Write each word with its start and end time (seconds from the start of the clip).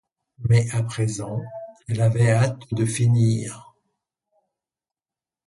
Mais, 0.49 0.65
à 0.73 0.81
présent, 0.81 1.43
elle 1.87 2.01
avait 2.01 2.31
hâte 2.31 2.63
de 2.71 2.85
finir. 2.85 3.75